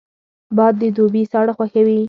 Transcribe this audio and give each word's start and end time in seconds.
باد 0.57 0.73
د 0.81 0.83
دوبي 0.97 1.23
ساړه 1.31 1.53
خوښوي 1.57 1.97